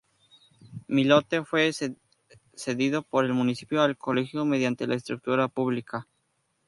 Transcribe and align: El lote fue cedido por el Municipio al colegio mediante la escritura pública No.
El 0.87 1.09
lote 1.09 1.43
fue 1.45 1.71
cedido 2.55 3.03
por 3.03 3.23
el 3.23 3.33
Municipio 3.35 3.83
al 3.83 3.97
colegio 3.99 4.45
mediante 4.45 4.87
la 4.87 4.95
escritura 4.95 5.47
pública 5.47 5.99
No. 5.99 6.05